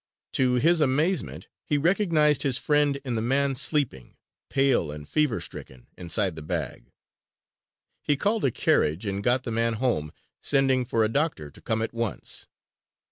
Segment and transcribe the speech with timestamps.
[0.33, 4.17] To his amazement, he recognized his friend in the man sleeping,
[4.49, 6.91] pale and fever stricken, inside the bag.
[8.01, 10.11] He called a carriage and got the man home,
[10.41, 12.47] sending for a doctor to come at once.